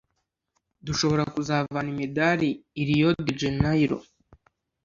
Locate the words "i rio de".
2.81-3.31